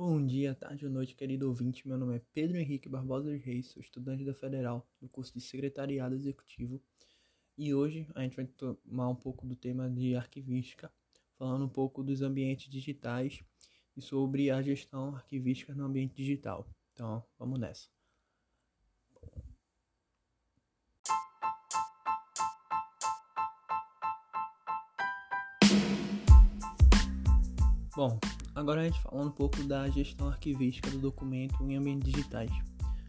[0.00, 1.88] Bom dia, tarde ou noite, querido ouvinte.
[1.88, 5.40] Meu nome é Pedro Henrique Barbosa dos Reis, sou estudante da Federal do curso de
[5.40, 6.80] Secretariado Executivo.
[7.56, 10.88] E hoje a gente vai tomar um pouco do tema de arquivística,
[11.36, 13.42] falando um pouco dos ambientes digitais
[13.96, 16.64] e sobre a gestão arquivística no ambiente digital.
[16.92, 17.88] Então, vamos nessa.
[27.96, 28.16] Bom,
[28.58, 32.50] agora a gente falando um pouco da gestão arquivística do documento em ambientes digitais.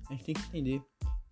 [0.07, 0.81] A gente tem que entender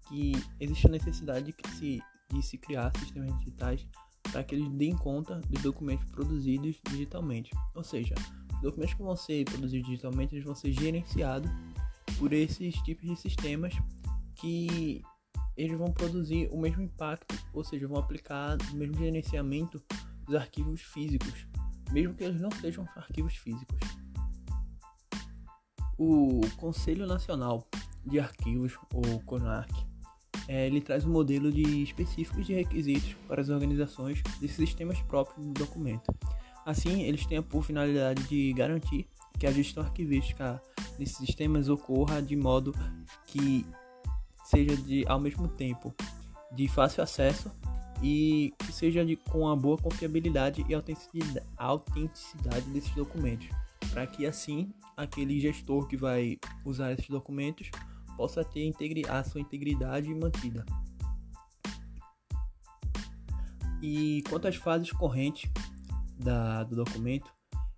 [0.08, 2.02] que existe a necessidade de se,
[2.34, 3.86] de se criar sistemas digitais
[4.32, 7.52] para que eles deem conta dos documentos produzidos digitalmente.
[7.76, 8.16] Ou seja,
[8.56, 11.52] os documentos que vão ser produzidos digitalmente eles vão ser gerenciados
[12.18, 13.74] por esses tipos de sistemas
[14.36, 15.04] que
[15.56, 19.82] eles vão produzir o mesmo impacto, ou seja, vão aplicar o mesmo gerenciamento
[20.26, 21.48] dos arquivos físicos
[21.92, 23.78] mesmo que eles não sejam arquivos físicos.
[25.98, 27.68] O Conselho Nacional
[28.06, 29.72] de Arquivos, ou CONARC,
[30.48, 35.46] é, ele traz um modelo de específicos de requisitos para as organizações de sistemas próprios
[35.46, 36.14] do documento.
[36.66, 39.08] Assim, eles têm por finalidade de garantir
[39.40, 40.62] que a gestão arquivística
[40.98, 42.74] desses sistemas ocorra de modo
[43.26, 43.66] que
[44.44, 45.94] seja de ao mesmo tempo
[46.52, 47.52] de fácil acesso
[48.02, 53.50] e que seja de, com a boa confiabilidade e autenticidade desses documentos,
[53.98, 57.72] para que assim aquele gestor que vai usar esses documentos
[58.16, 58.72] possa ter
[59.10, 60.64] a sua integridade mantida.
[63.82, 65.52] E quanto às fases correntes
[66.16, 67.34] da, do documento,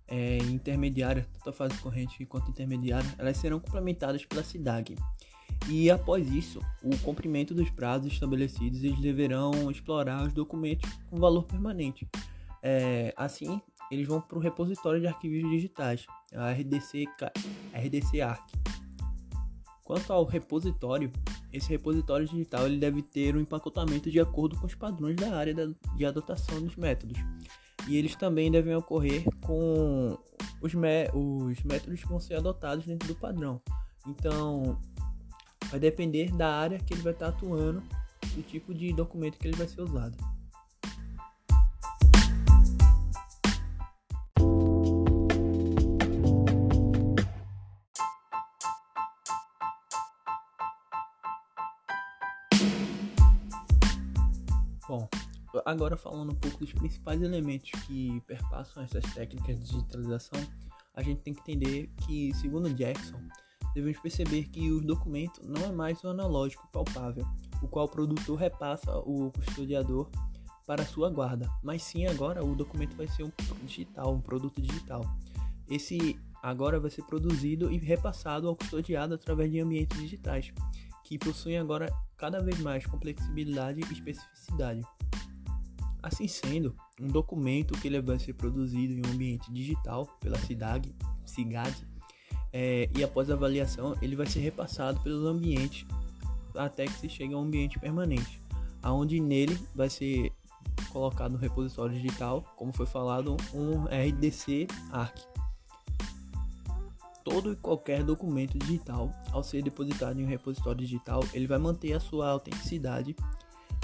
[0.06, 4.96] é, intermediária, tanto a fase corrente quanto intermediária, elas serão complementadas pela SIDAG,
[5.70, 11.44] e após isso, o cumprimento dos prazos estabelecidos, eles deverão explorar os documentos com valor
[11.44, 12.06] permanente.
[12.62, 17.04] É, assim, eles vão para o repositório de arquivos digitais, a RDC,
[17.74, 18.48] RDC Arc.
[19.84, 21.10] Quanto ao repositório,
[21.52, 25.54] esse repositório digital ele deve ter um empacotamento de acordo com os padrões da área
[25.96, 27.18] de adotação dos métodos.
[27.88, 30.16] E eles também devem ocorrer com
[30.60, 33.60] os, os métodos que vão ser adotados dentro do padrão.
[34.06, 34.78] Então,
[35.70, 37.80] Vai depender da área que ele vai estar atuando,
[38.34, 40.16] do tipo de documento que ele vai ser usado.
[54.90, 55.08] Bom,
[55.64, 60.40] agora falando um pouco dos principais elementos que perpassam essas técnicas de digitalização,
[60.96, 63.22] a gente tem que entender que, segundo Jackson,
[63.72, 67.24] devemos perceber que o documento não é mais o analógico palpável,
[67.62, 70.10] o qual o produtor repassa o custodiador
[70.66, 73.30] para sua guarda, mas sim agora o documento vai ser um
[73.62, 75.02] digital, um produto digital.
[75.68, 80.52] Esse agora vai ser produzido e repassado ao custodiado através de ambientes digitais,
[81.10, 84.80] que possuem agora cada vez mais complexibilidade e especificidade.
[86.00, 90.94] Assim sendo, um documento que ele vai ser produzido em um ambiente digital pela CIDAG,
[91.26, 91.84] CIGAD,
[92.52, 95.84] é, e após avaliação ele vai ser repassado pelos ambientes
[96.54, 98.40] até que se chegue a um ambiente permanente,
[98.80, 100.32] aonde nele vai ser
[100.92, 105.18] colocado no repositório digital, como foi falado, um RDC ARC.
[107.30, 111.92] Todo e qualquer documento digital, ao ser depositado em um repositório digital, ele vai manter
[111.92, 113.14] a sua autenticidade,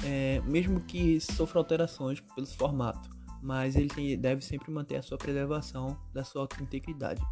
[0.04, 3.08] é, mesmo que sofra alterações pelo formato,
[3.40, 7.22] mas ele tem, deve sempre manter a sua preservação da sua integridade.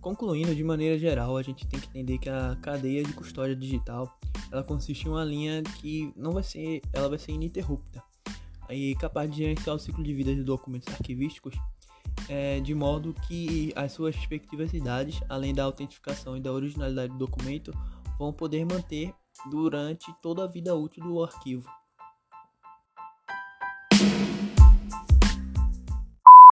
[0.00, 4.16] Concluindo, de maneira geral, a gente tem que entender que a cadeia de custódia digital
[4.50, 8.02] ela consiste em uma linha que não vai ser, ela vai ser ininterrupta
[8.70, 11.54] e capaz de gerenciar o ciclo de vida de documentos arquivísticos
[12.28, 17.18] é, de modo que as suas respectivas idades, além da autentificação e da originalidade do
[17.18, 17.72] documento,
[18.18, 19.12] vão poder manter
[19.50, 21.68] durante toda a vida útil do arquivo.